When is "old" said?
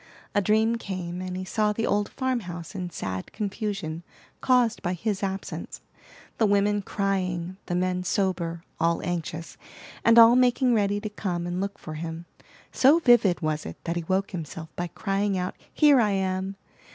1.85-2.09